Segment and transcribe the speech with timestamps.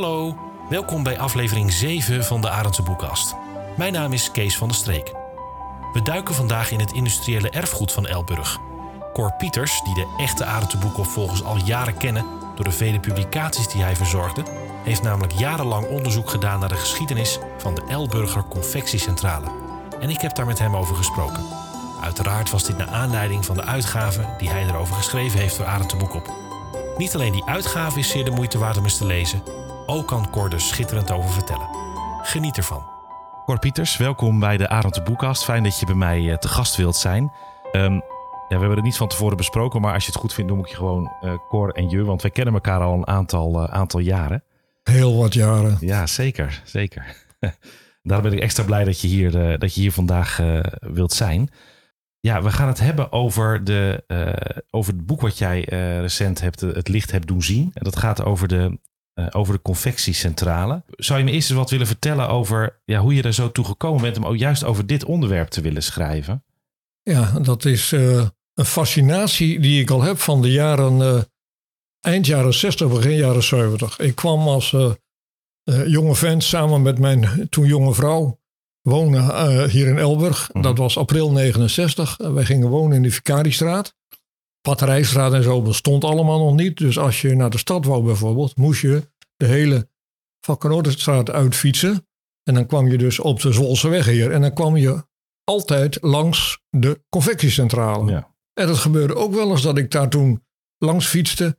[0.00, 0.36] Hallo,
[0.68, 3.34] welkom bij aflevering 7 van de Arendse Boekkast.
[3.76, 5.12] Mijn naam is Kees van der Streek.
[5.92, 8.58] We duiken vandaag in het industriële erfgoed van Elburg.
[9.12, 10.78] Cor Pieters, die de echte Arendse
[11.10, 14.42] volgens al jaren kennen door de vele publicaties die hij verzorgde,
[14.84, 19.46] heeft namelijk jarenlang onderzoek gedaan naar de geschiedenis van de Elburger Confectiecentrale.
[20.00, 21.44] En ik heb daar met hem over gesproken.
[22.02, 25.88] Uiteraard was dit naar aanleiding van de uitgave die hij erover geschreven heeft voor Arend
[25.88, 26.30] de.
[26.96, 29.42] Niet alleen die uitgave is zeer de moeite waard om eens te lezen,
[29.90, 31.68] ook kan Cor er schitterend over vertellen.
[32.22, 32.84] Geniet ervan.
[33.44, 35.44] Cor Pieters, welkom bij de Arend de Boekkast.
[35.44, 37.32] Fijn dat je bij mij eh, te gast wilt zijn.
[37.72, 38.00] Ehm, ja,
[38.48, 40.66] we hebben het niet van tevoren besproken, maar als je het goed vindt, noem ik
[40.66, 44.00] je gewoon uh, Cor en je, want wij kennen elkaar al een aantal, uh, aantal
[44.00, 44.44] jaren.
[44.82, 45.76] Heel wat jaren.
[45.80, 47.16] Ja, zeker, zeker.
[48.02, 50.40] Daarom ben ik extra blij dat je hier, dat je hier vandaag
[50.80, 51.50] wilt zijn.
[52.20, 56.40] Ja, we gaan het hebben over, de, uh, over het boek wat jij uh, recent
[56.40, 57.70] hebt, het licht hebt doen zien.
[57.74, 58.78] En dat gaat over de,
[59.30, 60.82] over de confectiecentrale.
[60.90, 63.64] Zou je me eerst eens wat willen vertellen over ja, hoe je er zo toe
[63.64, 66.44] gekomen bent om ook juist over dit onderwerp te willen schrijven?
[67.02, 67.92] Ja, dat is
[68.54, 71.26] een fascinatie die ik al heb van de jaren,
[72.00, 73.98] eind jaren 60, begin jaren 70.
[73.98, 74.76] Ik kwam als
[75.86, 78.40] jonge vent samen met mijn toen jonge vrouw
[78.82, 80.50] wonen hier in Elburg.
[80.52, 80.62] Mm.
[80.62, 82.18] Dat was april 69.
[82.18, 83.94] Uh, wij gingen wonen in de Vicariestraat.
[84.60, 86.76] Batterijstraat en zo bestond allemaal nog niet.
[86.76, 89.88] Dus als je naar de stad wou bijvoorbeeld, moest je de hele
[90.40, 92.06] Valkenoorderstraat uitfietsen.
[92.42, 94.30] En dan kwam je dus op de Zwolseweg hier.
[94.30, 95.04] En dan kwam je
[95.44, 98.10] altijd langs de confectiecentrale.
[98.10, 98.34] Ja.
[98.54, 100.44] En het gebeurde ook wel eens dat ik daar toen
[100.78, 101.58] langs fietste.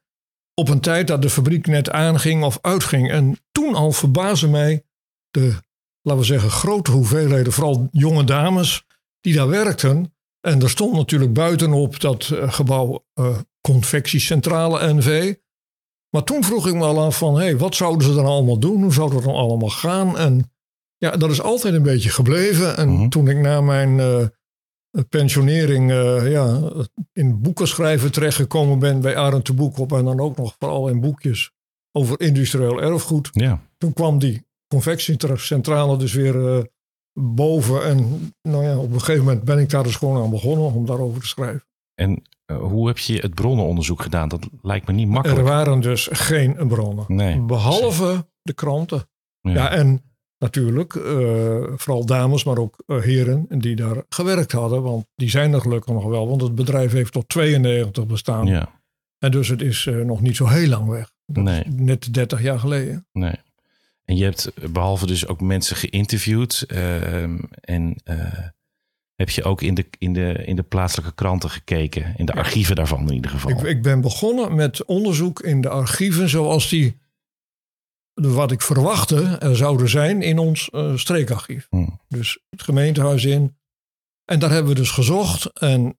[0.53, 3.11] Op een tijd dat de fabriek net aanging of uitging.
[3.11, 4.85] En toen al verbaasde mij
[5.29, 5.55] de
[6.01, 8.85] laten we zeggen, grote hoeveelheden, vooral jonge dames,
[9.21, 10.13] die daar werkten.
[10.41, 15.35] En er stond natuurlijk buitenop dat uh, gebouw uh, Confectiecentrale NV.
[16.09, 18.59] Maar toen vroeg ik me al af van, hé, hey, wat zouden ze dan allemaal
[18.59, 18.81] doen?
[18.81, 20.17] Hoe zou dat dan allemaal gaan?
[20.17, 20.51] En
[20.97, 22.77] ja, dat is altijd een beetje gebleven.
[22.77, 23.09] En mm-hmm.
[23.09, 24.25] toen ik na mijn uh,
[25.09, 25.91] pensionering
[26.29, 26.71] ja,
[27.13, 31.01] in boeken schrijven terechtgekomen ben bij Arend de Boekop en dan ook nog vooral in
[31.01, 31.51] boekjes
[31.91, 33.29] over industrieel erfgoed.
[33.31, 33.61] Ja.
[33.77, 36.69] Toen kwam die confectiecentrale dus weer
[37.13, 37.85] boven.
[37.85, 40.85] En nou ja, op een gegeven moment ben ik daar dus gewoon aan begonnen om
[40.85, 41.63] daarover te schrijven.
[41.95, 44.29] En uh, hoe heb je het bronnenonderzoek gedaan?
[44.29, 45.39] Dat lijkt me niet makkelijk.
[45.39, 47.05] Er waren dus geen bronnen.
[47.07, 48.21] Nee, behalve precies.
[48.41, 49.09] de kranten.
[49.41, 50.01] Ja, ja en
[50.37, 54.83] natuurlijk uh, vooral dames, maar ook heren die daar gewerkt hadden.
[54.83, 56.27] Want die zijn er gelukkig nog wel.
[56.27, 58.45] Want het bedrijf heeft tot 92 bestaan.
[58.45, 58.81] Ja.
[59.17, 61.11] En dus het is nog niet zo heel lang weg.
[61.25, 61.63] Nee.
[61.67, 63.07] Net 30 jaar geleden.
[63.11, 63.35] Nee.
[64.05, 66.65] En je hebt behalve dus ook mensen geïnterviewd.
[66.67, 67.23] Uh,
[67.61, 68.47] en uh,
[69.15, 72.13] heb je ook in de, in, de, in de plaatselijke kranten gekeken.
[72.17, 73.51] In de archieven daarvan in ieder geval.
[73.51, 76.97] Ik, ik ben begonnen met onderzoek in de archieven zoals die,
[78.13, 81.67] wat ik verwachtte, er zouden zijn in ons uh, streekarchief.
[81.69, 81.99] Hmm.
[82.07, 83.55] Dus het gemeentehuis in.
[84.25, 85.45] En daar hebben we dus gezocht.
[85.45, 85.97] En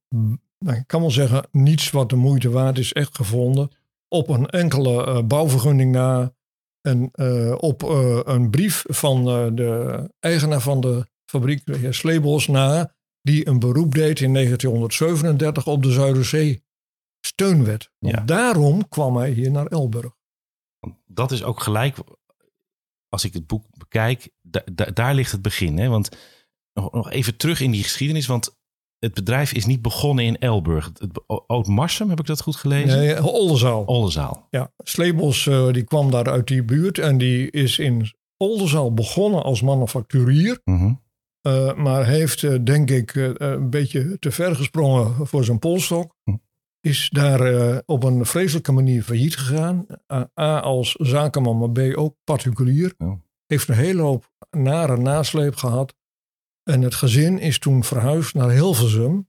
[0.59, 3.71] nou, ik kan wel zeggen, niets wat de moeite waard is echt gevonden.
[4.09, 6.35] Op een enkele bouwvergunning na
[6.83, 11.95] en uh, op uh, een brief van uh, de eigenaar van de fabriek, de heer
[11.95, 16.63] Sleebos, na, die een beroep deed in 1937 op de Zuiderzee
[17.21, 17.91] steunwet.
[17.99, 18.21] Ja.
[18.21, 20.13] Daarom kwam hij hier naar Elburg.
[21.07, 21.97] Dat is ook gelijk,
[23.09, 25.79] als ik het boek bekijk, da da daar ligt het begin.
[25.79, 25.89] Hè?
[25.89, 26.17] Want
[26.73, 28.61] nog, nog even terug in die geschiedenis, want
[29.03, 30.93] het bedrijf is niet begonnen in Elburg.
[31.47, 32.99] Oud-Marsum, heb ik dat goed gelezen?
[32.99, 33.85] Nee, Oldenzaal.
[33.85, 34.47] Oldenzaal.
[34.51, 39.43] Ja, Sleebos uh, die kwam daar uit die buurt en die is in Oldenzaal begonnen
[39.43, 40.61] als manufacturier.
[40.65, 41.01] Mm -hmm.
[41.47, 46.15] uh, maar heeft, uh, denk ik, een beetje te ver gesprongen voor zijn polstok.
[46.25, 46.37] Hm.
[46.81, 49.87] Is daar op een vreselijke manier failliet gegaan.
[50.41, 52.95] A als zakenman, maar B ook particulier.
[53.47, 55.95] Heeft een hele hoop nare nasleep gehad.
[56.63, 59.29] En het gezin is toen verhuisd naar Hilversum.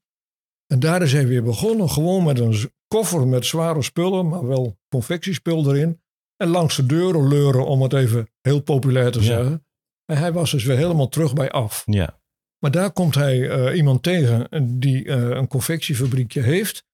[0.68, 4.77] En daar is hij weer begonnen, gewoon met een koffer met zware spullen, maar wel
[4.89, 6.01] confectiespul erin.
[6.38, 9.25] En langs de deuren leuren, om het even heel populair te Ja.
[9.25, 9.65] zeggen.
[10.06, 11.83] En hij was dus weer helemaal terug bij af.
[11.85, 12.21] Ja,
[12.59, 14.47] Maar daar komt hij eh, iemand tegen
[14.79, 16.86] die eh, een confectiefabriekje heeft.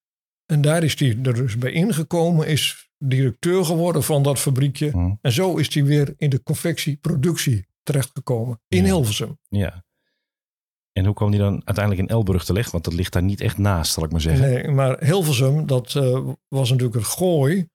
[0.46, 4.90] En daar is hij er dus bij ingekomen, is directeur geworden van dat fabriekje.
[4.90, 5.14] Hm.
[5.20, 8.84] En zo is hij weer in de confectieproductie terechtgekomen in Ja.
[8.84, 9.38] Hilversum.
[9.48, 9.84] ja.
[10.92, 12.70] En hoe kwam die dan uiteindelijk in Elburg terecht?
[12.70, 14.50] Want dat ligt daar niet echt naast, zal ik maar zeggen.
[14.50, 17.68] Nee, maar Hilversum, dat eh, was natuurlijk het gooi.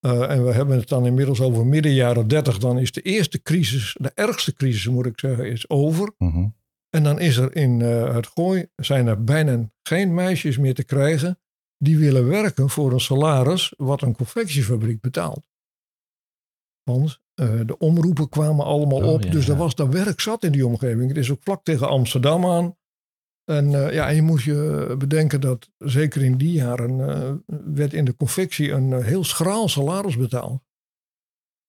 [0.00, 2.58] Eh, en we hebben het dan inmiddels over midden jaren 30.
[2.58, 6.14] Dan is de eerste crisis, de ergste crisis moet ik zeggen, is over.
[6.18, 6.48] Mhm.
[6.90, 10.84] En dan is er in eh, het gooi, zijn er bijna geen meisjes meer te
[10.84, 11.38] krijgen
[11.78, 15.44] die willen werken voor een salaris wat een confectiefabriek betaalt.
[16.82, 19.22] Want Eh, de omroepen kwamen allemaal Oh, op.
[19.22, 19.58] ja, dus er ja.
[19.58, 21.08] was daar werk zat in die omgeving.
[21.08, 22.76] Het is ook vlak tegen Amsterdam aan.
[23.44, 27.32] En eh, ja, je moet je bedenken dat zeker in die jaren eh,
[27.74, 30.62] werd in de confectie een heel schraal salaris betaald.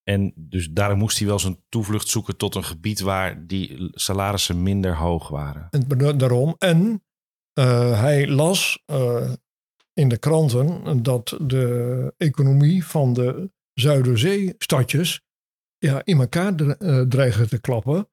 [0.04, 4.64] En dus daarom moest hij wel zijn toevlucht zoeken tot een gebied waar die salarissen
[4.64, 5.68] minder hoog waren.
[5.70, 6.56] En da- daarom.
[6.58, 7.04] En
[8.00, 8.84] hij las
[9.94, 15.22] in de kranten dat de economie van de Zuiderzee-stadjes
[15.84, 18.10] ja, in elkaar eh, dreigen te klappen.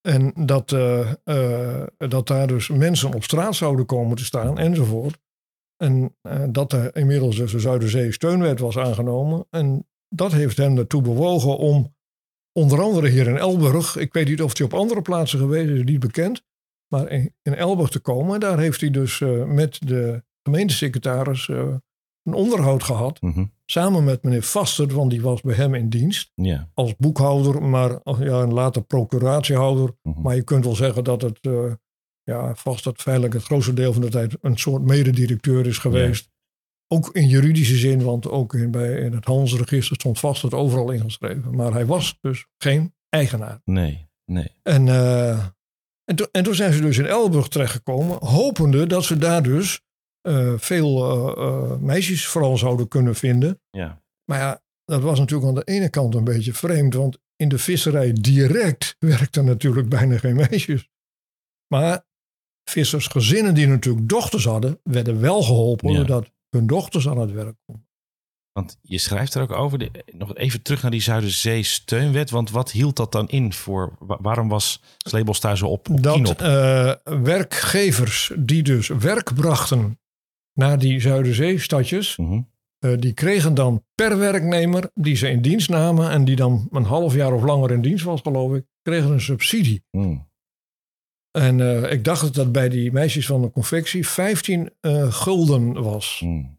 [0.00, 5.18] En dat, eh, eh, dat daar dus mensen op straat zouden komen te staan enzovoort.
[5.76, 6.16] En
[6.50, 9.46] dat er inmiddels dus de Zuiderzee-steunwet was aangenomen.
[9.50, 11.94] En dat heeft hem ertoe bewogen om
[12.52, 15.82] onder andere hier in Elburg, ik weet niet of hij op andere plaatsen geweest is,
[15.84, 16.42] niet bekend,
[16.94, 18.40] maar in, Elburg te komen.
[18.40, 21.50] Daar heeft hij dus met de gemeentesecretaris
[22.24, 23.20] een onderhoud gehad.
[23.22, 23.44] Mhm.
[23.66, 26.32] Samen met meneer Vaster, want die was bij hem in dienst.
[26.34, 26.70] Ja.
[26.74, 29.94] Als boekhouder, maar oh ja, en later procuratiehouder.
[30.02, 30.20] Mhm.
[30.20, 31.72] Maar je kunt wel zeggen dat het, eh
[32.22, 36.32] ja, Vaster feitelijk het grootste deel van de tijd een soort mededirecteur is geweest.
[36.88, 41.56] Ook in juridische zin, want ook in, bij, in het handelsregister stond vast overal ingeschreven.
[41.56, 43.60] Maar hij was dus geen eigenaar.
[43.64, 44.48] Nee, nee.
[44.62, 45.46] En, eh,
[46.04, 49.80] en, toen, en toen zijn ze dus in Elburg terechtgekomen, hopende dat ze daar dus
[50.58, 53.60] veel eh, eh, meisjes vooral zouden kunnen vinden.
[53.70, 54.02] Ja.
[54.30, 57.58] Maar ja, dat was natuurlijk aan de ene kant een beetje vreemd, want in de
[57.58, 60.88] visserij direct werkten natuurlijk bijna geen meisjes.
[61.74, 62.04] Maar
[62.70, 65.96] vissersgezinnen die natuurlijk dochters hadden, werden wel geholpen Ja.
[65.96, 67.86] doordat hun dochters aan het werk konden.
[68.52, 72.30] Want je schrijft er ook over, de, nog even terug naar die Zuiderzee-steunwet.
[72.30, 76.02] Want wat hield dat dan in voor, wa- waarom was Sleebos daar zo op, op
[76.02, 76.92] dat eh,
[77.22, 79.98] werkgevers die dus werk brachten
[80.54, 82.18] naar die Zuiderzee-stadjes,
[82.78, 86.84] eh, die kregen dan per werknemer die ze in dienst namen en die dan een
[86.84, 89.82] half jaar of langer in dienst was, geloof ik, kregen een subsidie.
[89.90, 90.26] Mm.
[91.30, 96.20] En eh, ik dacht dat bij die meisjes van de confectie 15 eh, gulden was.
[96.24, 96.58] Mm.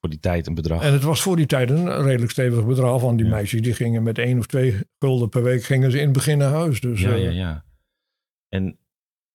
[0.00, 0.82] Voor die tijd een bedrag.
[0.82, 3.00] En het was voor die tijd een redelijk stevig bedrag.
[3.00, 3.32] Want die Ja.
[3.34, 6.38] meisjes die gingen met één of twee gulden per week gingen ze in het begin
[6.38, 6.80] naar huis.
[6.80, 7.64] Dus ja, ja, ja.
[8.48, 8.78] En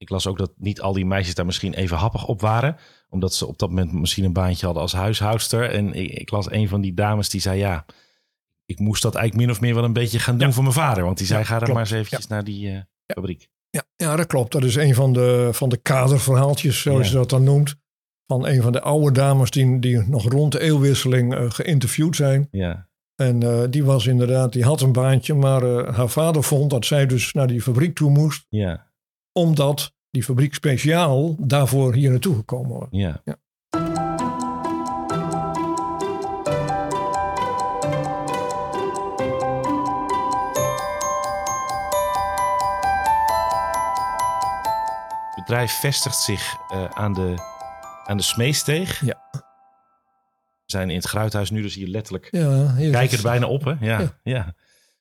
[0.02, 2.76] ik las ook dat niet al die meisjes daar misschien even happig op waren.
[3.10, 5.70] Omdat ze op dat moment misschien een baantje hadden als huishoudster.
[5.70, 7.86] En ik, ik las een van die dames die zei ja...
[8.66, 10.54] Ik moest dat eigenlijk min of meer wel een beetje gaan doen Ja.
[10.54, 11.04] voor mijn vader.
[11.04, 11.74] Want die zei Ja, ga er klopt.
[11.74, 12.80] maar eens eventjes naar die eh,
[13.16, 13.50] fabriek.
[13.70, 14.52] Ja, ja, dat klopt.
[14.52, 17.76] Dat is een van de, van de kaderverhaaltjes, zoals je dat dan noemt.
[18.28, 22.48] Van een van de oude dames die, die nog rond de eeuwwisseling eh, geïnterviewd zijn.
[22.52, 25.34] Ja, En eh, die was inderdaad, die had een baantje.
[25.34, 25.64] Maar
[25.94, 28.46] haar vader vond dat zij dus naar die fabriek toe moest.
[28.50, 28.91] ja,
[29.34, 32.88] Omdat die fabriek speciaal daarvoor hier naartoe gekomen was.
[32.92, 33.22] ja.
[33.24, 33.36] Ja.
[45.36, 47.36] Het bedrijf vestigt zich eh, aan, de,
[48.06, 49.06] aan de Smeesteeg.
[49.06, 49.30] Ja.
[49.32, 52.28] We zijn in het Gruithuis nu dus hier letterlijk...
[52.32, 53.72] Ja, hier Kijken er bijna op, hè?
[53.80, 54.12] Ja, ja.
[54.24, 54.56] Ja.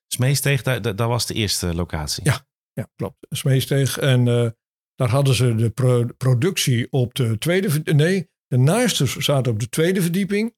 [0.06, 2.24] Smeesteeg, daar, daar, daar was de eerste locatie.
[2.24, 2.40] Ja.
[2.80, 3.26] Ja, klopt.
[3.30, 3.98] Smeesteeg.
[3.98, 4.48] En eh,
[4.94, 7.92] daar hadden ze de pro- productie op de tweede...
[7.94, 10.54] Nee, de naaisters zaten op de tweede verdieping.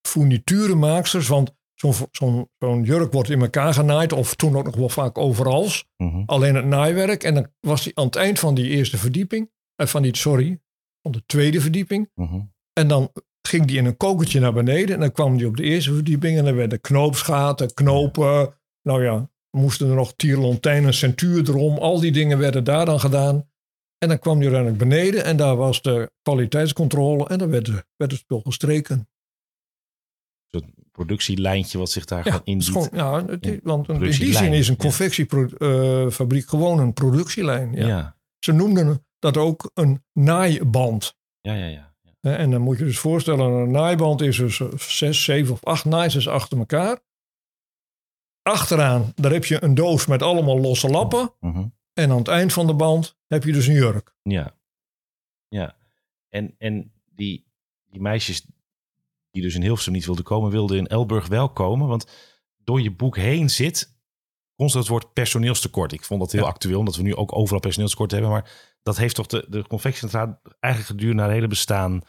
[0.07, 4.13] fourniturenmaaksters, want zo'n zo'n zo'n jurk wordt in elkaar genaaid.
[4.13, 5.85] Of toen ook nog wel vaak overals.
[5.97, 6.23] Mhm.
[6.25, 7.23] Alleen het naaiwerk.
[7.23, 9.51] En dan was die aan het eind van die eerste verdieping.
[9.75, 10.61] eh, van die, sorry,
[11.01, 12.09] van de tweede verdieping.
[12.15, 12.39] Mhm.
[12.73, 13.11] En dan
[13.47, 14.95] ging die in een kokertje naar beneden.
[14.95, 16.37] En dan kwam die op de eerste verdieping.
[16.37, 18.53] En dan werden knoopsgaten, knopen.
[18.81, 21.77] Nou ja, moesten er nog tierlontijnen, centuur erom.
[21.77, 23.51] Al die dingen werden daar dan gedaan.
[23.97, 25.23] En dan kwam die uiteindelijk beneden.
[25.25, 27.27] En daar was de kwaliteitscontrole.
[27.27, 29.07] En dan werd, werd het spul gestreken.
[30.47, 32.71] Zo'n productielijntje wat zich daar Ja, is indient.
[32.71, 37.73] gewoon, ja het, in want in die zin is een confectiefabriek gewoon een productielijn.
[37.73, 37.87] Ja.
[37.87, 41.15] Ja, Ze noemden dat ook een naaiband.
[41.41, 41.67] ja, ja.
[41.67, 41.92] ja.
[42.23, 45.85] En dan moet je dus voorstellen, een naaiband is dus eh, zes, zeven of acht
[45.85, 46.99] naaisers achter elkaar.
[48.41, 51.33] Achteraan, daar heb je een doos met allemaal losse lappen.
[51.39, 51.65] Mhm.
[51.93, 54.15] En aan het eind van de band heb je dus een jurk.
[54.21, 54.55] Ja.
[55.47, 55.75] Ja.
[56.29, 57.45] En, en die,
[57.89, 58.45] die meisjes
[59.31, 61.87] die dus in Hilversum niet wilden komen, wilden in Elburg wel komen.
[61.87, 62.07] Want
[62.57, 63.95] door je boek heen zit
[64.55, 65.91] constant het woord personeelstekort.
[65.91, 66.47] Ik vond dat heel Ja.
[66.47, 68.29] actueel, omdat we nu ook overal personeelstekort hebben.
[68.29, 72.01] Maar dat heeft toch de, de confectiecentraal eigenlijk gedurende haar hele bestaan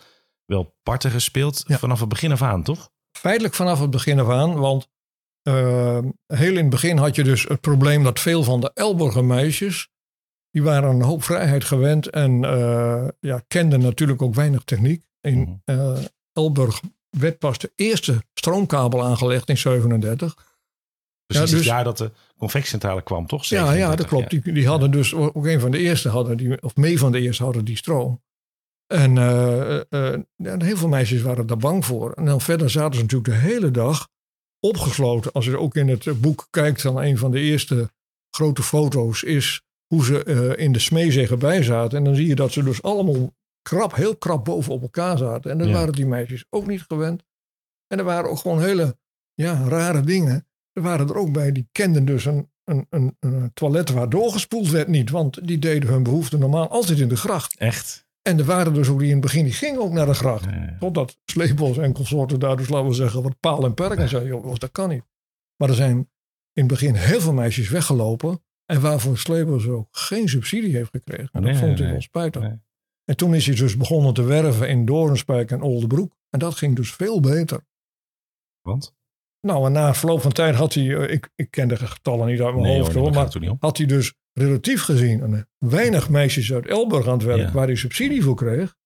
[0.44, 1.64] wel parten gespeeld.
[1.66, 1.78] Ja.
[1.78, 2.90] Vanaf het begin af aan, toch?
[3.18, 4.88] Feitelijk vanaf het begin af aan, want
[5.42, 9.24] eh, heel in het begin had je dus het probleem dat veel van de Elburger
[9.24, 9.88] meisjes,
[10.50, 15.04] die waren een hoop vrijheid gewend en eh, ja, kenden natuurlijk ook weinig techniek.
[15.20, 15.78] In Mhm.
[15.80, 20.53] eh, Elburg werd pas de eerste stroomkabel aangelegd in 37.
[21.26, 23.44] Precies Ja, het dus- jaar dat de confectiecentrale kwam, toch?
[23.44, 24.44] Ja, ja, 37, dat klopt.
[24.44, 27.20] Die, die hadden dus ook een van de eerste hadden die, of mee van de
[27.20, 28.22] eerste hadden die stroom.
[28.86, 32.12] En eh, eh, ja, heel veel meisjes waren daar bang voor.
[32.12, 34.08] En dan verder zaten ze natuurlijk de hele dag
[34.60, 35.32] opgesloten.
[35.32, 37.90] Als je ook in het boek kijkt, dan een van de eerste
[38.30, 41.98] grote foto's is hoe ze eh, in de smeezeggen bij zaten.
[41.98, 45.50] En dan zie je dat ze dus allemaal krap, heel krap boven op elkaar zaten.
[45.50, 45.72] En dat Ja.
[45.72, 47.22] waren die meisjes ook niet gewend.
[47.86, 48.96] En er waren ook gewoon hele
[49.34, 50.46] ja, rare dingen.
[50.74, 54.70] Er waren er ook bij, die kenden dus een, een, een, een toilet waar doorgespoeld
[54.70, 55.10] werd niet.
[55.10, 57.58] Want die deden hun behoefte normaal altijd in de gracht.
[57.58, 58.06] Echt.
[58.22, 60.46] En er waren dus ook die in het begin, die gingen ook naar de gracht.
[60.78, 64.30] Totdat Sleepels en consorten daar dus, laten we zeggen, wat paal en perk en zeiden,
[64.30, 65.04] joh, dat kan niet.
[65.56, 65.96] Maar er zijn
[66.52, 68.42] in het begin heel veel meisjes weggelopen.
[68.64, 71.28] En waarvoor Sleepels ook geen subsidie heeft gekregen.
[71.32, 72.42] En dat Nee, vond nee, wel spijtig.
[73.04, 76.16] En toen is hij dus begonnen te werven in Doornspijk en Oldebroek.
[76.30, 77.66] En dat ging dus veel beter.
[78.60, 78.94] want?
[79.44, 82.40] Nou, en na verloop van tijd had hij, eh, ik, ik ken de getallen niet
[82.40, 86.66] uit mijn Nee, hoofd hoor, maar had hij dus relatief gezien een, weinig meisjes uit
[86.66, 87.52] Elburg aan het werk Ja.
[87.52, 88.76] waar hij subsidie voor kreeg.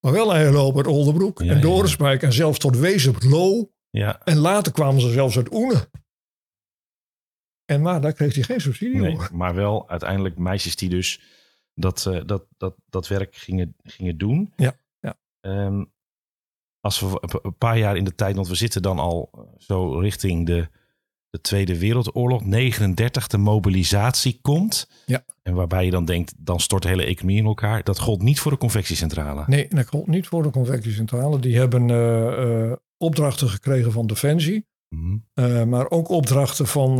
[0.00, 3.14] Maar wel een hele hoop uit Oldebroek Ja, en ja, Dorenspijk en zelfs tot Wezen
[3.18, 3.70] Lo.
[3.90, 5.88] Ja, En later kwamen ze zelfs uit Oene.
[7.64, 9.28] En maar daar kreeg hij geen subsidie nee, voor.
[9.32, 11.20] maar wel uiteindelijk meisjes die dus
[11.74, 14.52] dat, eh, dat, dat, dat werk gingen, gingen doen.
[14.56, 15.18] Ja, ja.
[15.40, 15.84] Ehm,
[16.86, 19.98] als we een- paar jaar in de tijd, want we zitten dan al eh, zo
[19.98, 20.68] richting de,
[21.30, 24.88] de Tweede Wereldoorlog, 39, de mobilisatie komt.
[25.06, 25.24] Ja.
[25.42, 27.82] En waarbij je dan denkt, dan stort de hele economie in elkaar.
[27.84, 29.44] Dat gold niet voor de confectiecentrale.
[29.46, 31.38] Nee, dat gold niet voor de convectiecentrale.
[31.38, 34.66] Die hebben eh, eh, opdrachten gekregen van Defensie.
[34.88, 35.68] Mhm.
[35.68, 36.90] Maar ook opdrachten van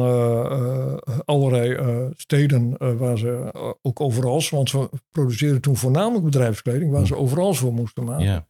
[1.25, 1.79] allerlei
[2.17, 3.51] steden waar ze
[3.83, 8.25] ook overal, want ze produceerden toen voornamelijk bedrijfskleding waar ze overal voor moesten maken.
[8.25, 8.47] Ja,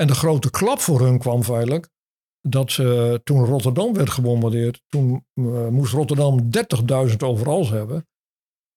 [0.00, 1.88] En de grote klap voor hun kwam feitelijk
[2.40, 6.50] dat ze toen Rotterdam werd gebombardeerd, toen eh, moest Rotterdam
[7.08, 8.08] 30.000 overals hebben.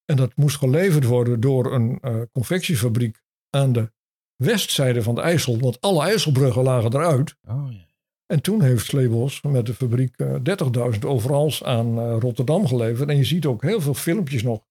[0.05, 3.91] En dat moest geleverd worden door een eh, confectiefabriek aan de
[4.35, 7.35] westzijde van de IJssel, want alle IJsselbruggen lagen eruit.
[7.47, 7.91] oh, ja.
[8.25, 10.35] En toen heeft Sleebos met de fabriek eh,
[10.93, 13.09] 30.000 overals aan eh, Rotterdam geleverd.
[13.09, 14.65] En je ziet ook heel veel filmpjes nog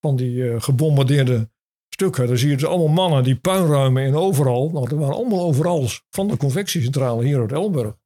[0.00, 1.50] van die eh, gebombardeerde
[1.98, 2.26] stukken.
[2.26, 4.70] Dan zie je dus allemaal mannen die puinruimen in overal.
[4.70, 7.96] Nou, dat waren allemaal overals van de convectiecentrale hier uit Elburg.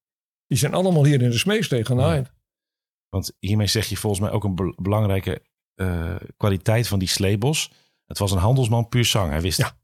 [0.46, 2.32] Die zijn allemaal hier in de Smeesteeg genaaid.
[3.08, 5.42] Want hiermee zeg je volgens mij ook een bel- belangrijke
[5.74, 7.72] eh, kwaliteit van die sleebos.
[8.06, 9.30] Het was een handelsman puur zang.
[9.30, 9.76] Hij wist Ja,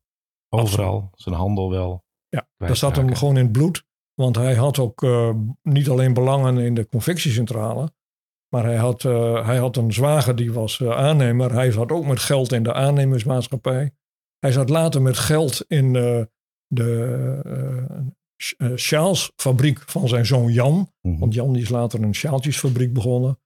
[0.48, 2.04] overal zijn handel wel.
[2.28, 3.86] Ja, dat zat hem gewoon in het bloed.
[4.14, 7.92] Want hij had ook eh, niet alleen belangen in de confectiecentrale.
[8.48, 11.52] Maar hij had, eh, hij had een zwager die was aannemer.
[11.52, 13.92] Hij zat ook met geld in de aannemersmaatschappij.
[14.38, 16.22] Hij zat later met geld in eh,
[16.66, 20.92] de eh, eh, sjaalsfabriek van zijn zoon Jan.
[21.00, 21.18] Mhm.
[21.18, 23.38] Want Jan is later een sjaaltjesfabriek begonnen.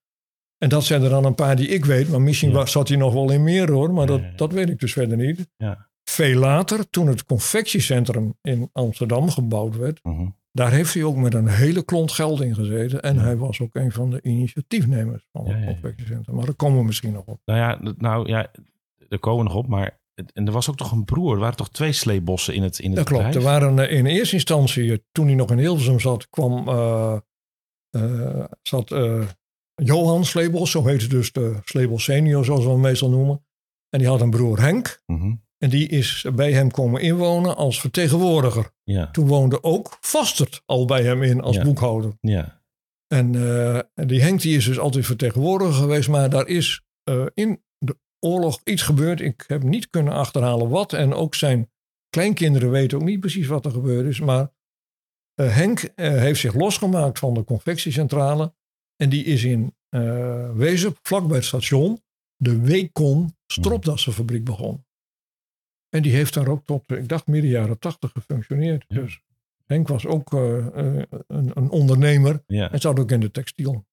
[0.58, 2.08] En dat zijn er dan een paar die ik weet.
[2.08, 2.66] Maar misschien Ja.
[2.66, 3.92] zat hij nog wel in meer hoor.
[3.92, 4.32] Maar dat, ja, ja.
[4.36, 5.48] dat weet ik dus verder niet.
[5.56, 5.90] Ja.
[6.04, 10.26] Veel later, toen het confectiecentrum in Amsterdam gebouwd werd, Mhm.
[10.52, 13.02] daar heeft hij ook met een hele klont geld in gezeten.
[13.02, 16.34] En hij was ook een van de initiatiefnemers van het confectiecentrum.
[16.36, 17.40] Maar daar komen we misschien nog op.
[17.44, 18.50] Nou ja, nou ja,
[19.08, 19.68] daar komen we nog op.
[19.68, 21.32] Maar en er was ook toch een broer.
[21.34, 23.34] Er waren toch twee sleebossen in het, in het Dat klopt.
[23.34, 27.16] Er waren eh, in eerste instantie, eh, toen hij nog in Hilversum zat, kwam eh,
[28.62, 28.94] zat
[29.74, 33.44] Johan Sleebos, zo heette dus de Sleebos senior, zoals we hem meestal noemen.
[33.88, 35.02] En die had een broer Henk.
[35.06, 35.34] Mhm.
[35.58, 38.70] En die is bij hem komen inwonen als vertegenwoordiger.
[38.82, 41.62] Ja, Toen woonde ook Vastert al bij hem in als Ja.
[41.62, 42.12] boekhouder.
[42.20, 42.60] ja.
[43.06, 43.32] En
[43.94, 46.08] die Henk die is dus altijd vertegenwoordiger geweest.
[46.08, 46.82] Maar daar is
[47.34, 47.62] in
[48.24, 49.20] oorlog iets gebeurd.
[49.20, 50.92] Ik heb niet kunnen achterhalen wat.
[50.92, 51.70] En ook zijn
[52.10, 54.20] kleinkinderen weten ook niet precies wat er gebeurd is.
[54.20, 54.52] Maar
[55.34, 58.54] eh, Henk eh, heeft zich losgemaakt van de confectiecentrale.
[58.96, 62.02] En die is in eh Wezen, vlakbij het station,
[62.36, 64.86] de Wekon stropdassenfabriek begonnen.
[65.88, 68.84] En die heeft daar ook tot, ik dacht, midden jaren tachtig gefunctioneerd.
[68.88, 69.00] Ja.
[69.00, 69.22] Dus
[69.64, 72.42] Henk was ook een, een ondernemer.
[72.46, 72.68] ja.
[72.68, 73.86] Hij zat ook in de textiel.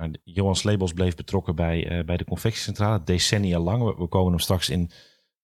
[0.00, 3.82] Maar Johan Sleebos bleef betrokken bij, eh, bij de confectiecentrale decennia lang.
[3.84, 4.90] We, we komen hem straks in,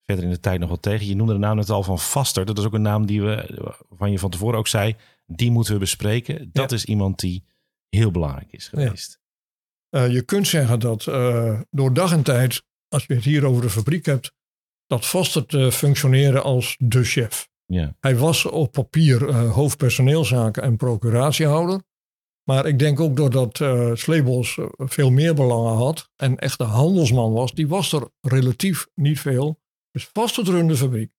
[0.04, 1.06] verder in de tijd nog wel tegen.
[1.06, 2.44] Je noemde de naam net al van Vaster.
[2.44, 4.96] Dat is ook een naam die we, waarvan je van tevoren ook zei,
[5.26, 6.50] die moeten we bespreken.
[6.52, 7.44] Dat is iemand die
[7.88, 9.20] heel belangrijk is geweest.
[9.88, 13.62] Eh, je kunt zeggen dat eh, door dag en tijd, als je het hier over
[13.62, 14.32] de fabriek hebt,
[14.86, 17.48] dat Vastert eh functioneren als de chef.
[17.66, 21.80] Ja, Hij was op papier hoofdpersoneelzaken en procuratiehouder.
[22.48, 26.66] Maar ik denk ook doordat eh Sleebos eh, veel meer belangen had en echt een
[26.66, 29.60] handelsman was, die was er relatief niet veel.
[29.90, 31.12] Dus Vastert runde de fabriek.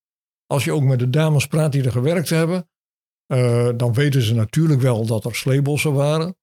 [0.46, 2.68] Als je ook met de dames praat die er gewerkt hebben,
[3.26, 6.36] eh, dan weten ze natuurlijk wel dat er sleebossen waren.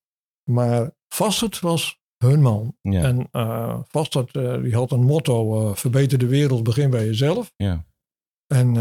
[0.49, 2.77] Maar Vastert was hun man.
[2.81, 3.03] Ja.
[3.03, 7.51] En uh, uh, die had een motto, uh, verbeter de wereld, begin bij jezelf.
[7.55, 7.85] Ja.
[8.47, 8.75] En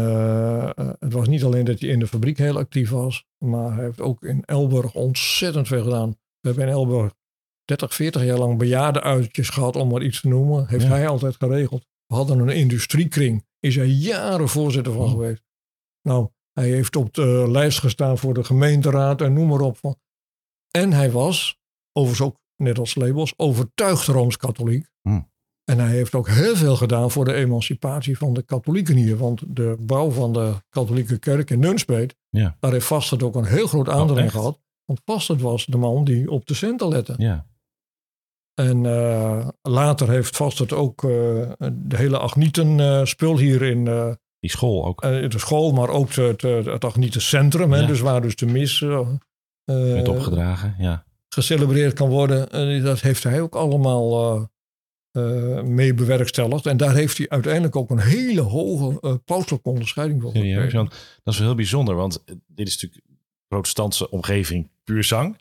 [0.99, 4.01] het was niet alleen dat hij in de fabriek heel actief was, maar hij heeft
[4.01, 6.09] ook in Elburg ontzettend veel gedaan.
[6.09, 7.13] We hebben in Elburg
[7.65, 10.67] 30, 40 jaar lang bejaardenuitjes gehad, om maar iets te noemen.
[10.67, 10.89] Heeft Ja.
[10.89, 11.85] hij altijd geregeld.
[12.07, 15.09] We hadden een industriekring, is hij jaren voorzitter van Oh.
[15.11, 15.43] geweest.
[16.01, 19.77] Nou, hij heeft op de lijst gestaan voor de gemeenteraad en noem maar op.
[20.71, 21.57] En hij was,
[21.91, 24.87] overigens ook net als Lebels, overtuigd Rooms-Katholiek.
[25.01, 25.21] Hm.
[25.65, 29.17] En hij heeft ook heel veel gedaan voor de emancipatie van de katholieken hier.
[29.17, 32.57] Want de bouw van de katholieke kerk in Nunspeet, Ja.
[32.59, 34.33] daar heeft Vastert ook een heel groot aandeel in echt?
[34.33, 34.59] gehad.
[34.85, 37.13] Want Vastert was de man die op de centen lette.
[37.17, 37.45] Ja.
[38.53, 41.09] En eh, later heeft Vastert ook eh,
[41.73, 43.83] de hele Agnieten eh, spul hier in
[44.39, 45.01] Die school ook.
[45.01, 47.71] de school, maar ook het, het, het Agnieten Centrum.
[47.71, 47.87] Hè, Ja.
[47.87, 48.79] dus waar dus de mis
[49.65, 50.75] Werd opgedragen.
[50.77, 51.05] Ja.
[51.29, 52.51] gecelebreerd kan worden.
[52.51, 54.49] En dat heeft hij ook allemaal
[55.15, 56.65] eh, mee bewerkstelligd.
[56.65, 60.89] En daar heeft hij uiteindelijk ook een hele hoge uh, pauselijke onderscheiding voor gekregen.
[61.23, 61.95] Dat is wel heel bijzonder.
[61.95, 63.03] Want eh, dit is natuurlijk
[63.47, 65.37] protestantse omgeving puur zang.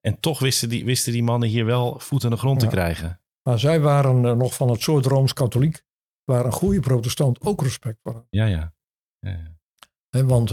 [0.00, 2.68] En toch wisten die, wisten die mannen hier wel voet aan de grond Ja.
[2.68, 3.20] te krijgen.
[3.42, 5.82] Maar zij waren nog van het soort Rooms-Katholiek.
[6.24, 8.26] Waar een goede protestant ook respect voor had.
[8.30, 8.72] Ja, ja.
[9.18, 9.56] ja, ja.
[10.08, 10.50] Hè, want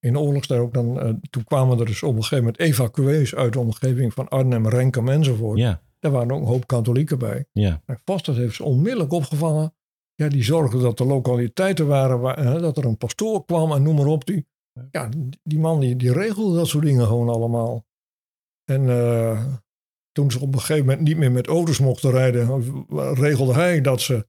[0.00, 3.58] in oorlogstijd ook dan, toen kwamen er dus op een gegeven moment evacuees uit de
[3.58, 5.58] omgeving van Arnhem, Renkum enzovoort.
[5.58, 7.46] Ja, Daar waren ook een hoop katholieken bij.
[7.52, 7.82] ja.
[8.24, 9.74] Heeft ze onmiddellijk opgevangen.
[10.14, 13.82] Ja, die zorgde dat er lokaliteiten waren, waar, hè, dat er een pastoor kwam en
[13.82, 14.26] noem maar op.
[14.26, 14.46] Die,
[14.90, 15.08] ja,
[15.42, 17.84] die man die, die regelde dat soort dingen gewoon allemaal.
[18.64, 19.46] En eh,
[20.12, 22.74] toen ze op een gegeven moment niet meer met auto's mochten rijden,
[23.14, 24.26] regelde hij dat ze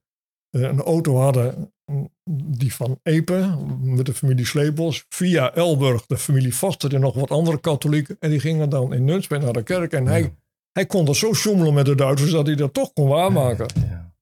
[0.50, 2.08] eh, een auto hadden, mm,
[2.50, 7.30] die van Epe, met de familie Sleepels, via Elburg, de familie Vastert en nog wat
[7.30, 8.16] andere katholieken.
[8.18, 9.92] En die gingen dan in Nunspeet naar de kerk.
[9.92, 10.34] En hij,
[10.72, 13.66] hij kon er zo sjoemelen met de Duitsers dat hij dat toch kon waarmaken.
[13.88, 14.14] Ja.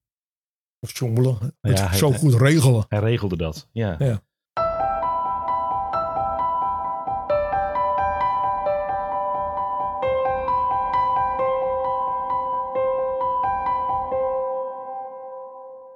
[0.79, 2.85] Of sjoemelen, het Ja, hij- zo goed regelen.
[2.87, 3.67] Hij regelde dat.
[3.71, 3.95] Ja.
[3.99, 4.23] Ja.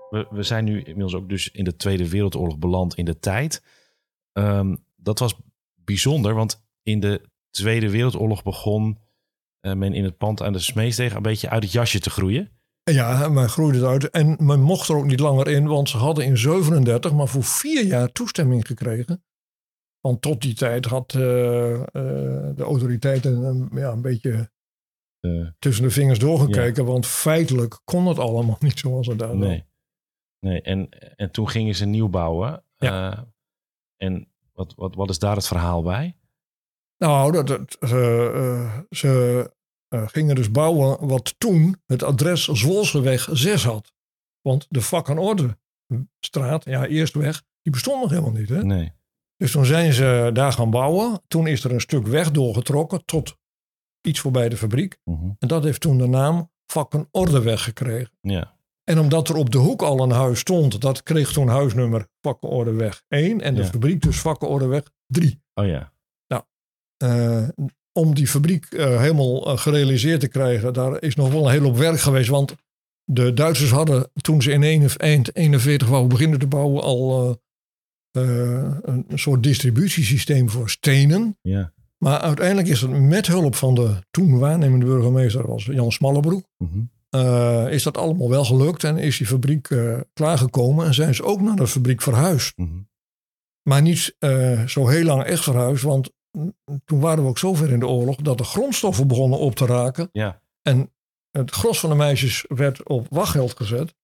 [0.09, 3.63] We, we zijn nu inmiddels ook dus in de Tweede Wereldoorlog beland in de tijd.
[4.31, 5.35] Ehm, dat was
[5.73, 8.99] bijzonder, want in de Tweede Wereldoorlog begon
[9.73, 12.49] men in het pand aan de Smeessteeg een beetje uit het jasje te groeien.
[12.83, 14.09] Ja, men groeide het uit.
[14.09, 17.43] En men mocht er ook niet langer in, want ze hadden in 37 maar voor
[17.43, 19.23] vier jaar toestemming gekregen.
[19.99, 21.81] Want tot die tijd had eh, eh,
[22.55, 24.53] de autoriteiten een, ja, een beetje
[25.19, 26.85] Eh, tussen de vingers doorgekeken.
[26.85, 29.37] Want feitelijk kon het allemaal niet zoals het daar was.
[29.37, 29.65] nee.
[30.39, 30.61] nee.
[30.61, 32.63] En, en toen gingen ze nieuw bouwen.
[32.77, 33.19] Eh,
[33.97, 36.17] en wat, wat, wat is daar het verhaal bij?
[36.97, 39.51] Nou, dat, dat, eh, eh, ze eh,
[39.89, 43.93] gingen dus bouwen wat toen het adres Zwolseweg 6 had.
[44.41, 45.57] Want de vak orde
[46.19, 48.49] straat, ja, eerst weg, die bestond nog helemaal niet.
[48.49, 48.63] Hè?
[48.63, 48.91] Nee.
[49.37, 51.21] Dus toen zijn ze daar gaan bouwen.
[51.27, 53.37] Toen is er een stuk weg doorgetrokken tot
[54.01, 54.97] iets voorbij de fabriek.
[55.03, 55.29] Mhm.
[55.39, 58.11] En dat heeft toen de naam vak en ordeweg gekregen.
[58.21, 58.57] Ja.
[58.83, 63.03] En omdat er op de hoek al een huis stond, dat kreeg toen huisnummer Vakkenordeweg
[63.07, 63.67] 1 en de Ja.
[63.67, 65.41] fabriek dus Vakkenordeweg 3.
[65.53, 65.93] Oh ja.
[66.97, 67.47] Eh,
[67.97, 71.65] om die fabriek eh, helemaal eh, gerealiseerd te krijgen, daar is nog wel een hele
[71.65, 72.29] hoop werk geweest.
[72.29, 72.55] Want
[73.03, 77.39] de Duitsers hadden toen ze in eind 41 wouden beginnen te bouwen al
[78.11, 81.37] eh, een soort distributiesysteem voor stenen.
[81.41, 81.73] Ja.
[81.97, 87.67] Maar uiteindelijk is het met hulp van de toen waarnemende burgemeester, was Jan Smallebroek, Mhm.
[87.67, 91.41] is dat allemaal wel gelukt en is die fabriek eh, klaargekomen en zijn ze ook
[91.41, 92.57] naar de fabriek verhuisd.
[92.57, 92.69] Mhm.
[93.69, 94.15] Maar niet
[94.65, 96.11] zo heel lang echt verhuisd, want
[96.85, 100.09] toen waren we ook zover in de oorlog dat de grondstoffen begonnen op te raken.
[100.11, 100.41] Ja.
[100.61, 100.93] En
[101.31, 103.95] het gros van de meisjes werd op wachtgeld gezet.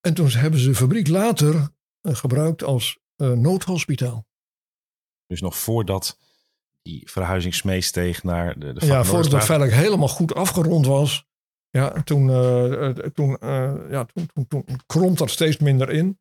[0.00, 1.68] En toen hebben ze de fabriek later
[2.00, 4.26] eh, gebruikt als eh, noodhospitaal.
[5.26, 6.18] Dus nog voordat
[6.82, 11.26] die verhuizing Smeesteeg naar de, de Ja, voordat het feitelijk helemaal goed afgerond was.
[11.70, 13.36] Ja, toen, eh, toen,
[13.90, 16.18] ja, toen, toen, toen kromp dat steeds minder in.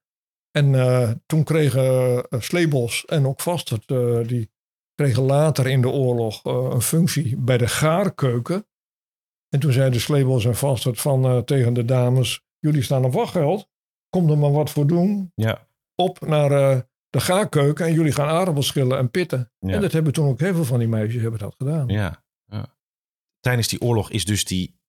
[0.53, 4.51] En toen kregen uh, Sleebos en ook Vastert, eh, die
[4.95, 8.67] kregen later in de oorlog eh, een functie bij de gaarkeuken.
[9.49, 13.67] En toen zeiden Sleebos en Vastert van, eh, tegen de dames, jullie staan op wachtgeld.
[14.09, 15.31] Kom er maar wat voor doen.
[15.35, 15.67] Ja.
[15.95, 16.79] Op naar eh,
[17.09, 19.51] de gaarkeuken en jullie gaan aardappels schillen en pitten.
[19.59, 19.73] Ja.
[19.73, 21.87] En dat hebben toen ook heel veel van die meisjes hebben dat gedaan.
[21.87, 22.75] Ja, ja.
[23.39, 24.79] Tijdens die oorlog is dus die,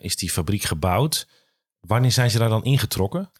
[0.00, 1.28] is die fabriek gebouwd.
[1.80, 3.30] Wanneer zijn ze daar dan ingetrokken?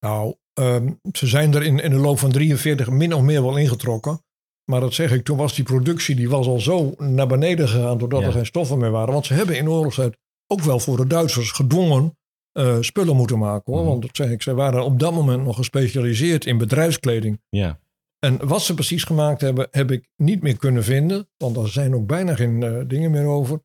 [0.00, 3.56] Nou, ehm, ze zijn er in, in de loop van 43 min of meer wel
[3.56, 4.23] ingetrokken.
[4.64, 7.98] Maar dat zeg ik, toen was die productie die was al zo naar beneden gegaan
[7.98, 8.26] doordat Ja.
[8.26, 9.12] er geen stoffen meer waren.
[9.12, 12.18] Want ze hebben in oorlogstijd ook wel voor de Duitsers gedwongen
[12.52, 13.80] eh, spullen moeten maken hoor.
[13.82, 13.90] Mhm.
[13.90, 17.40] Want dat zeg ik, ze waren op dat moment nog gespecialiseerd in bedrijfskleding.
[17.48, 17.80] Ja,
[18.18, 21.28] En wat ze precies gemaakt hebben, heb ik niet meer kunnen vinden.
[21.36, 23.60] Want er zijn ook bijna geen eh, dingen meer over.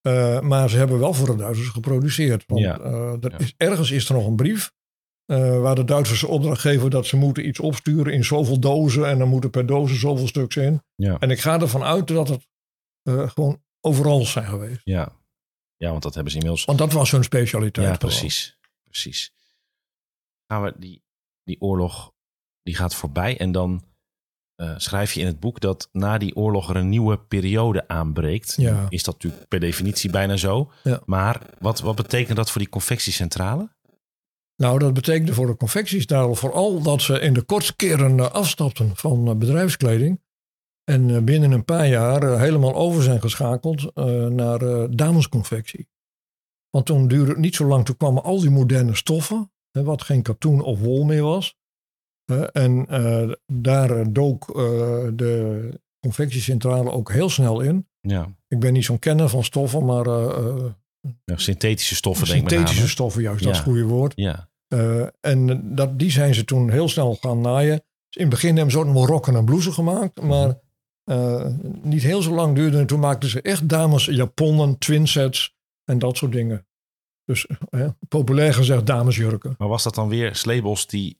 [0.00, 2.44] Eh, maar ze hebben wel voor de Duitsers geproduceerd.
[2.46, 2.80] Want Ja.
[2.80, 3.38] er Ja.
[3.38, 4.72] is, ergens is er nog een brief.
[5.26, 9.06] Eh, waar de Duitsers de opdracht geven dat ze moeten iets opsturen in zoveel dozen.
[9.08, 10.82] En dan moeten per dozen zoveel stuks in.
[10.94, 12.48] ja, En ik ga ervan uit dat het
[13.02, 14.80] eh, gewoon overal zijn geweest.
[14.84, 15.22] ja.
[15.76, 17.88] Ja, want dat hebben ze inmiddels Want dat was hun specialiteit.
[17.88, 18.58] Ja, precies.
[18.84, 19.32] Precies.
[20.46, 21.02] Gaan we die,
[21.42, 22.12] die oorlog,
[22.62, 23.38] die gaat voorbij.
[23.38, 23.84] En dan
[24.54, 28.54] eh, schrijf je in het boek dat na die oorlog er een nieuwe periode aanbreekt.
[28.56, 28.86] Ja.
[28.88, 30.72] Is dat natuurlijk per definitie bijna zo.
[30.82, 31.00] Ja.
[31.04, 33.73] Maar wat, wat betekent dat voor die confectiecentrale?
[34.56, 38.96] Nou, dat betekende voor de confectiestijl vooral dat ze in de kortste keren eh, afstapten
[38.96, 40.22] van eh, bedrijfskleding.
[40.84, 43.94] En eh, binnen een paar jaar helemaal over zijn geschakeld
[44.34, 45.88] naar damesconfectie.
[46.70, 50.22] Want toen duurde het niet zo lang, toen kwamen al die moderne stoffen, wat geen
[50.22, 51.56] katoen of wol meer was.
[52.52, 52.86] En
[53.46, 54.46] daar dook
[55.16, 57.88] de confectiecentrale ook heel snel in.
[58.00, 60.04] Ja, Ik ben niet zo'n kenner van stoffen, maar
[61.24, 64.12] ja synthetische stoffen denk ik synthetische stoffen, juist, dat is het goede woord.
[64.16, 67.76] Ja, Eh, en dat, die zijn ze toen heel snel gaan naaien.
[67.76, 70.22] Dus in het begin hebben ze ook nog rokken en blouses gemaakt.
[70.22, 70.60] Maar
[71.04, 71.46] eh,
[71.82, 72.78] niet heel zo lang duurde.
[72.78, 76.66] En toen maakten ze echt dames japonnen, twinsets en dat soort dingen.
[77.24, 79.54] Dus eh, populair gezegd damesjurken.
[79.58, 81.18] maar was dat dan weer Slebels die,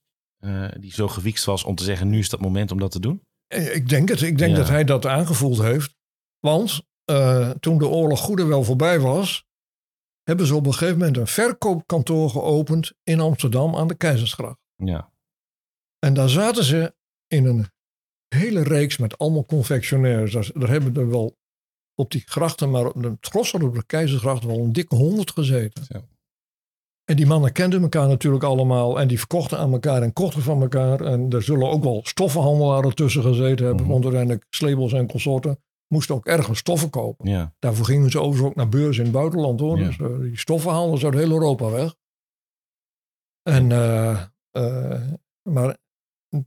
[0.78, 3.22] die zo gewiekst was om te zeggen nu is dat moment om dat te doen?
[3.72, 4.22] Ik denk het.
[4.22, 4.56] Ik denk Ja.
[4.56, 5.96] dat hij dat aangevoeld heeft.
[6.40, 6.82] Want
[7.60, 9.44] toen de oorlog goed en wel voorbij was...
[10.24, 14.58] hebben ze op een gegeven moment een verkoopkantoor geopend in Amsterdam aan de Keizersgracht.
[14.76, 15.12] Ja,
[15.98, 16.94] En daar zaten ze
[17.26, 17.66] in een
[18.28, 20.32] hele reeks met allemaal confectionairs.
[20.32, 21.36] Daar, daar hebben er wel
[21.94, 25.84] op die grachten, maar op de Trossel op de Keizersgracht wel een dikke honderd gezeten.
[25.84, 26.04] Zo.
[27.04, 30.62] En die mannen kenden elkaar natuurlijk allemaal en die verkochten aan elkaar en kochten van
[30.62, 31.00] elkaar.
[31.00, 33.92] En er zullen ook wel stoffenhandelaren tussen gezeten hebben, Mhm.
[33.92, 37.30] want uiteindelijk Slebels en consorten moesten ook ergens stoffen kopen.
[37.30, 39.78] ja, Daarvoor gingen ze overigens ook naar beurzen in het buitenland hoor.
[39.78, 39.86] Ja.
[39.86, 41.94] Dus eh, die stoffen haalden ze uit heel Europa weg.
[43.42, 45.02] En, eh, eh,
[45.42, 45.76] maar,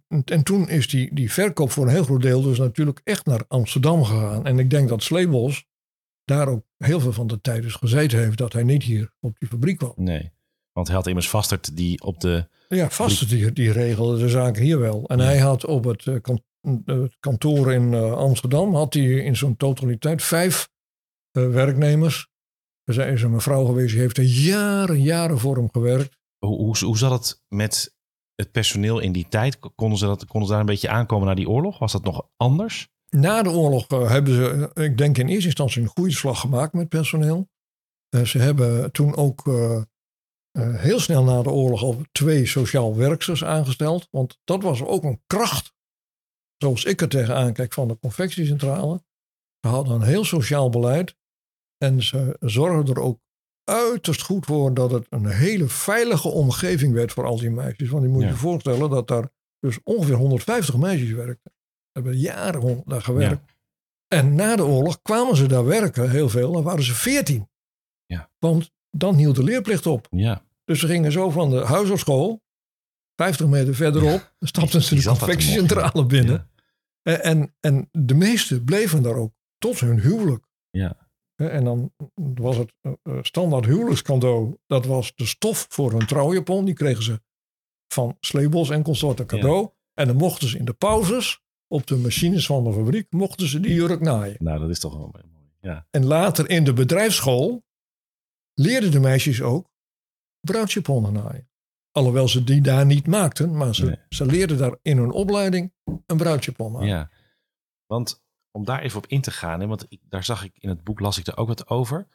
[0.07, 3.25] en, en toen is die, die verkoop voor een heel groot deel dus natuurlijk echt
[3.25, 4.45] naar Amsterdam gegaan.
[4.45, 5.65] En ik denk dat Sleebos
[6.25, 9.39] daar ook heel veel van de tijd dus gezeten heeft dat hij niet hier op
[9.39, 9.93] die fabriek kwam.
[9.95, 10.35] nee.
[10.71, 12.47] Want hij had immers Vastert die op de...
[12.67, 15.07] Ja, vast die, die regelde de zaken hier wel.
[15.07, 15.23] En Ja.
[15.23, 16.05] hij had op het,
[16.85, 20.69] het kantoor in eh, Amsterdam, had hij in zo'n totaliteit vijf
[21.31, 22.27] eh, werknemers.
[22.83, 26.17] Er is een mevrouw geweest, die heeft er jaren, jaren voor hem gewerkt.
[26.37, 27.95] Hoe, hoe, hoe zat het met
[28.35, 29.59] het personeel in die tijd?
[29.75, 31.79] Konden ze, dat, konden ze daar een beetje aankomen na die oorlog?
[31.79, 32.87] Was dat nog anders?
[33.09, 36.73] Na de oorlog eh, hebben ze, ik denk in eerste instantie, een goede slag gemaakt
[36.73, 37.47] met personeel.
[38.23, 39.43] Ze hebben toen ook
[40.61, 44.07] heel snel na de oorlog al twee sociaal werksters aangesteld.
[44.11, 45.73] Want dat was ook een kracht,
[46.57, 49.01] zoals ik er tegenaan kijk, van de confectiecentrale.
[49.61, 51.15] Ze hadden een heel sociaal beleid.
[51.77, 53.19] En ze zorgden er ook
[53.63, 57.89] uiterst goed voor dat het een hele veilige omgeving werd voor al die meisjes.
[57.89, 58.27] Want je moet Ja.
[58.27, 61.51] je voorstellen dat daar dus ongeveer 150 meisjes werkten.
[61.53, 63.55] Ze hebben jaren daar gewerkt.
[64.07, 66.51] En na de oorlog kwamen ze daar werken, heel veel.
[66.51, 67.49] Dan waren ze 14.
[68.05, 68.29] Ja.
[68.39, 70.07] Want dan hield de leerplicht op.
[70.11, 72.41] Ja, Dus ze gingen zo van de huis op school,
[73.17, 76.49] 50 meter verderop, stapten ze Die de confectiecentrale binnen.
[77.01, 80.45] En, en, en de meesten bleven daar ook tot hun huwelijk.
[80.69, 81.09] Ja.
[81.35, 84.57] Hè, En dan was het eh, eh, standaard huwelijkscadeau.
[84.67, 86.65] Dat was de stof voor hun trouwjapon.
[86.65, 87.21] Die kregen ze
[87.87, 89.69] van Sleebos en consorten cadeau.
[89.93, 93.59] En dan mochten ze in de pauzes op de machines van de fabriek mochten ze
[93.59, 94.35] die jurk naaien.
[94.39, 95.25] nou dat is toch wel mooi.
[95.61, 97.65] Ja, En later in de bedrijfsschool
[98.53, 99.69] leerden de meisjes ook
[100.39, 101.46] bruidsjaponnen naaien.
[101.97, 103.95] Alhoewel ze die daar niet maakten, maar ze, Nee.
[104.09, 105.73] ze leerden daar in hun opleiding
[106.05, 106.87] een naaien.
[106.87, 107.09] ja.
[107.85, 110.69] Want om daar even op in te gaan, hè, want ik, daar zag ik in
[110.69, 112.07] het boek, las ik daar ook wat over.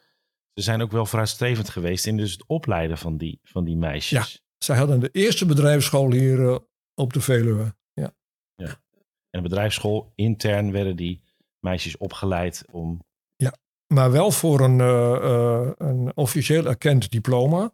[0.53, 4.43] Ze zijn ook wel vooruitstrevend geweest in dus het opleiden van die, van die meisjes.
[4.57, 6.57] Zij hadden de eerste bedrijfsschool hier eh,
[6.95, 7.75] op de Veluwe.
[7.93, 8.13] Ja.
[9.29, 11.21] En de bedrijfsschool intern werden die
[11.59, 13.01] meisjes opgeleid om...
[13.93, 17.73] Maar wel voor een, eh, eh, een officieel erkend diploma.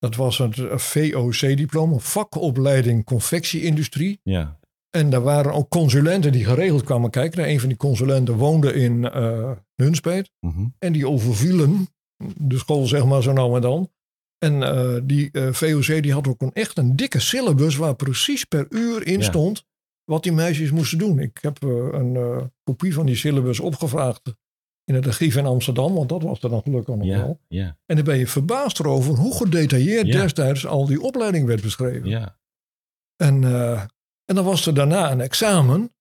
[0.00, 4.20] Dat was het eh, VOC-diploma, vakopleiding confectieindustrie.
[4.22, 4.58] Ja,
[4.90, 7.48] En daar waren ook consulenten die geregeld kwamen kijken.
[7.48, 10.30] Een van die consulenten woonde in eh Nunspeet.
[10.40, 10.66] mhm.
[10.78, 11.88] En die overvielen
[12.36, 13.90] de school, zeg maar, zo nou en dan.
[14.38, 18.66] En eh, die VOC die had ook een echt een dikke syllabus waar precies per
[18.70, 19.24] uur in Ja.
[19.24, 19.64] stond
[20.04, 21.18] wat die meisjes moesten doen.
[21.18, 24.34] Ik heb een uh, kopie van die syllabus opgevraagd
[24.90, 27.40] in het archief in Amsterdam, want dat was er dan gelukkig nog Ja, wel.
[27.48, 30.20] ja, En dan ben je verbaasd erover hoe gedetailleerd Ja.
[30.22, 32.08] destijds al die opleiding werd beschreven.
[32.08, 32.38] ja.
[33.16, 33.80] En, eh,
[34.24, 35.94] en dan was er daarna een examen.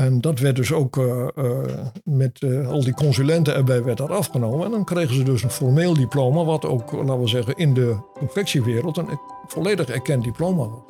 [0.00, 4.10] En dat werd dus ook eh, eh, met eh, al die consulenten erbij werd dat
[4.10, 4.64] afgenomen.
[4.64, 7.96] En dan kregen ze dus een formeel diploma, wat ook, laten we zeggen, in de
[8.14, 10.80] confectiewereld een volledig erkend diploma was.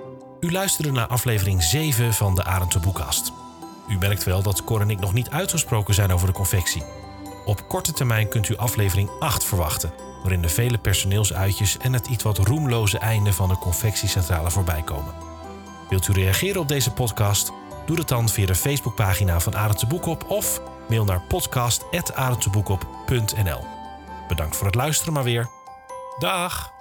[0.40, 3.32] U luisterde naar aflevering 7 van de Arendse Boekkast.
[3.88, 6.82] U merkt wel dat Cor en ik nog niet uitgesproken zijn over de confectie.
[7.50, 12.22] Op korte termijn kunt u aflevering 8 verwachten, waarin de vele personeelsuitjes en het iets
[12.22, 15.14] wat roemloze einde van de confectiecentrale voorbij komen.
[15.88, 17.52] Wilt u reageren op deze podcast?
[17.86, 23.64] Doe dat dan via de Facebookpagina van Arendse Boekop of mail naar podcast.arendseboekop.nl.
[24.28, 25.48] Bedankt voor het luisteren maar weer.
[26.18, 26.79] Dag!